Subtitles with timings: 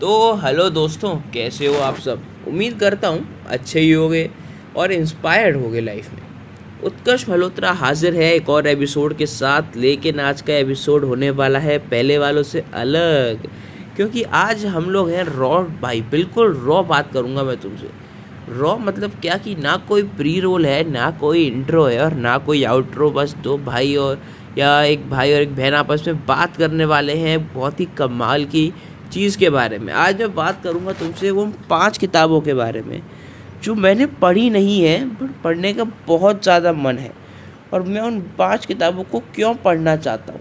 [0.00, 2.22] तो हेलो दोस्तों, कैसे हो आप सब?
[2.48, 4.30] उम्मीद करता हूँ अच्छे ही होगे
[4.76, 6.20] और इंस्पायर्ड होगे लाइफ में।
[6.84, 11.58] उत्कर्ष मल्होत्रा हाजिर है एक और एपिसोड के साथ, लेकिन आज का एपिसोड होने वाला
[11.58, 13.48] है पहले वालों से अलग,
[13.96, 17.90] क्योंकि आज हम लोग हैं रॉ भाई, बिल्कुल रॉ बात करूँगा मैं तुमसे।
[18.50, 22.36] रॉ मतलब क्या कि ना कोई प्री रोल है, ना कोई इंट्रो है और ना
[22.38, 24.20] कोई आउट्रो बस दो भाई और,
[24.58, 28.44] या एक भाई और एक बहन आपस में बात करने वाले हैं, बहुत ही कमाल
[28.44, 28.72] की
[29.12, 33.02] चीज़ के बारे में। आज मैं बात करूँगा तुमसे वो पाँच किताबों के बारे में
[33.62, 37.12] जो मैंने पढ़ी नहीं है बट पढ़ने का बहुत ज़्यादा मन है।
[37.72, 40.40] और मैं उन पाँच किताबों को क्यों पढ़ना चाहता हूँ?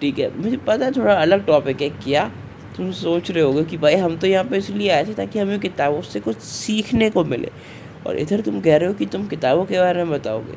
[0.00, 2.30] ठीक है मुझे पता है थोड़ा अलग टॉपिक है क्या?
[2.76, 5.58] तुम सोच रहे होगे कि भाई हम तो यहाँ पे इसलिए आए थे ताकि हमें
[5.60, 7.50] किताबों से कुछ सीखने को मिले।
[8.06, 10.56] और इधर तुम कह रहे हो कि तुम किताबों के बारे में बताओगे।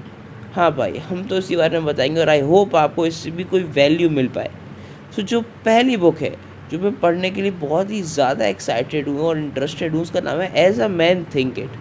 [0.53, 3.63] हाँ भाई हम तो इसी बारे में बताएँगे और आई होप आपको इससे भी कोई
[3.63, 4.51] वैल्यू मिल पाए।
[5.15, 6.35] so, जो पहली बुक है
[6.71, 10.39] जो मैं पढ़ने के लिए बहुत ही ज़्यादा एक्साइटेड हूँ और इंटरेस्टेड हूँ, उसका नाम
[10.41, 11.71] है as a man think it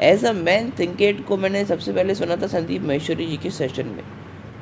[0.00, 3.50] as a man think it को मैंने सबसे पहले सुना था संदीप महेश्वरी जी के
[3.50, 4.02] सेशन में।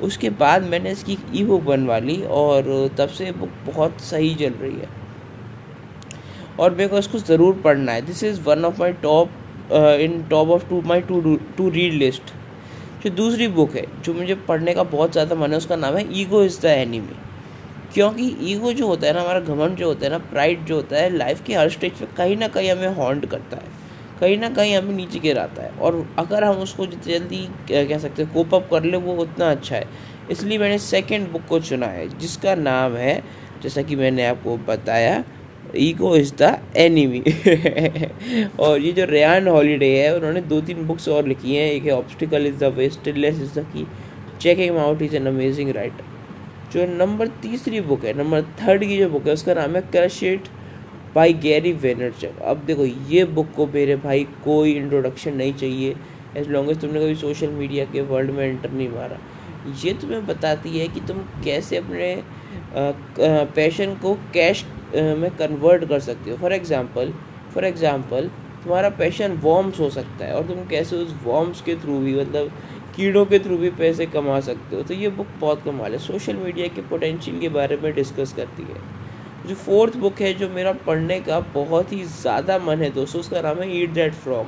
[0.03, 2.63] उसके बाद मैंने इसकी ई बुक बनवा ली और
[2.97, 4.89] तब से बुक बहुत सही चल रही है।
[6.59, 9.31] और मेरे को इसको ज़रूर पढ़ना है। This is one of my top
[10.01, 12.33] in top of to my to to read list
[13.03, 16.05] जो दूसरी बुक है, जो मुझे पढ़ने का बहुत ज़्यादा मन है, उसका नाम है
[16.21, 17.15] ईगो इज़ द एनिमी
[17.93, 20.97] क्योंकि ईगो जो होता है ना, हमारा घमंड जो होता है ना प्राइड जो होता
[20.97, 23.77] है लाइफ के हर स्टेज पे कहीं ना कहीं हमें हॉन्ट करता है।
[24.19, 28.23] कहीं ना कहीं हमें नीचे गिराता है। और अगर हम उसको जितनी जल्दी कह सकते
[28.23, 29.85] हैं कोप अप कर ले, वो उतना अच्छा है।
[30.31, 33.23] इसलिए मैंने सेकेंड बुक को चुना है, जिसका नाम है,
[33.63, 35.23] जैसा कि मैंने आपको बताया,
[35.77, 37.19] ईगो इज़ द एनिमी
[38.59, 41.91] और ये जो रेयान हॉलीडे है, उन्होंने दो तीन बुक्स और लिखी हैं। एक है
[41.91, 43.87] obstacle is the way stillness is the key
[44.41, 46.18] checking out is an amazing writer
[46.73, 50.47] जो नंबर तीसरी बुक है, नंबर थर्ड की जो बुक है, उसका नाम है क्रशिट
[51.15, 55.95] बाई गैरी वेनरचक अब देखो, ये बुक को मेरे भाई कोई इंट्रोडक्शन नहीं चाहिए
[56.37, 59.17] एज लॉन्ग एज तुमने कभी सोशल मीडिया के वर्ल्ड में एंटर नहीं मारा।
[59.83, 62.15] ये तुम्हें बताती है कि तुम कैसे अपने
[63.55, 64.63] पैशन को कैश
[64.95, 67.13] में कन्वर्ट कर सकते हो। फॉर एग्ज़ाम्पल
[67.53, 68.29] फॉर एग्ज़ाम्पल
[68.63, 72.51] तुम्हारा पैशन वॉर्म्स हो सकता है और तुम कैसे उस वॉर्म्स के थ्रू भी मतलब
[72.95, 76.35] कीड़ों के थ्रू भी पैसे कमा सकते हो। तो ये बुक बहुत कमाल है। सोशल
[76.35, 80.71] मीडिया के पोटेंशियल के बारे में डिस्कस करती है। जो फोर्थ बुक है, जो मेरा
[80.87, 84.45] पढ़ने का बहुत ही ज़्यादा मन है दोस्तों, उसका नाम है eat that frog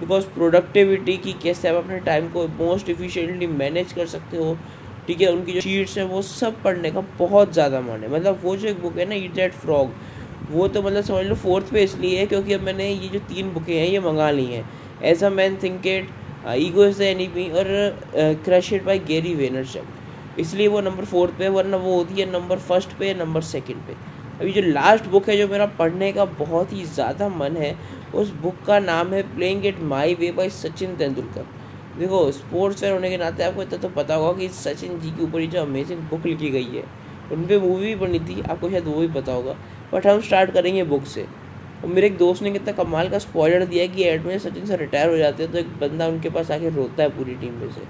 [0.00, 4.56] because productivity की कैसे आप अपने टाइम को मोस्ट इफ़िशेंटली मैनेज कर सकते हो,
[5.06, 5.32] ठीक है?
[5.32, 8.68] उनकी जो शीट्स हैं, वो सब पढ़ने का बहुत ज़्यादा मन है। मतलब वो जो
[8.68, 9.92] एक बुक है ना ईट दैट फ्रॉग
[10.50, 13.52] वो तो मतलब समझ लो फोर्थ पे इसलिए है क्योंकि अब मैंने ये जो तीन
[13.52, 14.64] बुकें हैं, ये मंगा ली हैं।
[15.04, 16.08] As a man think it
[16.48, 17.66] ego is the enemy और
[18.44, 22.58] crush it by Gary Vaynerchuk इसलिए वो नंबर फोर्थ पे वरना वो होती है नंबर
[22.60, 23.94] फ़र्स्ट पे नंबर सेकंड पे।
[24.40, 27.74] अभी जो लास्ट बुक है जो मेरा पढ़ने का बहुत ही ज़्यादा मन है,
[28.14, 31.46] उस बुक का नाम है playing it my way by Sachin Tendulkar.
[31.98, 35.22] देखो स्पोर्ट्स फ़ैन होने के नाते आपको इतना तो पता होगा कि सचिन जी के
[35.24, 36.82] ऊपर जो अमेजिंग बुक लिखी गई है।
[37.32, 39.56] उन पर मूवी भी बनी थी, आपको शायद वो भी पता होगा।
[39.92, 43.64] बट हम स्टार्ट करेंगे बुक से। और मेरे एक दोस्त ने कितना कमाल का स्पॉयलर
[43.66, 46.50] दिया कि एड में सचिन से रिटायर हो जाते हैं तो एक बंदा उनके पास
[46.50, 47.80] आके रोता है पूरी टीम में से।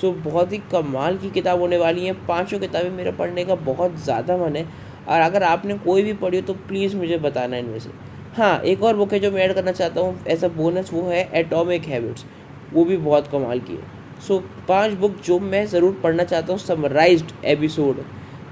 [0.00, 3.54] सो so, बहुत ही कमाल की किताब होने वाली है। पाँचों किताबें मेरा पढ़ने का
[3.56, 4.66] बहुत ज़्यादा मन है।
[5.08, 7.90] और अगर आपने कोई भी पढ़ी हो तो प्लीज़ मुझे बताना इनमें से।
[8.36, 11.02] हाँ एक और बुक है जो मैं ऐड करना चाहता हूँ एज अ बोनस वो
[11.02, 12.24] है एटॉमिक हैबिट्स
[12.72, 13.82] वो भी बहुत कमाल की है।
[14.20, 18.04] सो so, पाँच बुक जो मैं ज़रूर पढ़ना चाहता हूँ समराइज एपिसोड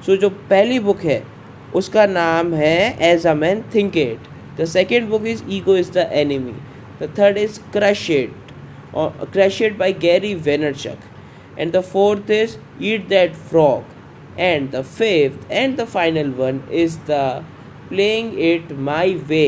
[0.06, 1.23] सो जो पहली बुक है
[1.75, 4.29] उसका नाम है as a man think it
[4.61, 6.53] the second book is ego is the enemy
[7.03, 12.56] the third is crush it और crush it by Gary Vaynerchuk and the fourth is
[12.83, 13.84] eat that frog
[14.39, 17.21] and the fifth and the final one is the
[17.89, 19.47] playing it my way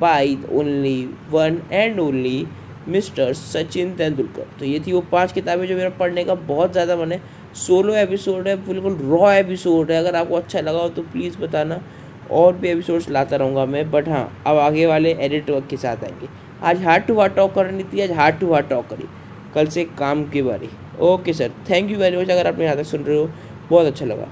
[0.00, 2.46] by only one and only
[2.88, 6.96] mister Sachin Tendulkar तो ये थी वो पाँच किताबें जो मेरा पढ़ने का बहुत ज़्यादा
[6.96, 7.20] मन है।
[7.56, 11.80] सोलो एपिसोड है, बिल्कुल रॉ एपिसोड है। अगर आपको अच्छा लगा हो तो प्लीज़ बताना।
[12.30, 16.04] और भी एपिसोड्स लाता रहूँगा मैं बट हाँ अब आगे वाले एडिट वर्क के साथ
[16.04, 16.28] आएँगे।
[16.62, 19.08] आज हार्ट टू हार्ट टॉक करनी थी, आज हार्ट टू हार्ट टॉक करी।
[19.54, 20.68] कल से काम के बारी।
[21.02, 23.30] Okay sir thank you very much अगर आप यहाँ तक सुन रहे हो,
[23.70, 24.28] बहुत अच्छा लगा।